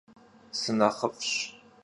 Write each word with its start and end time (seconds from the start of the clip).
Sınexhıf'ş. 0.59 1.33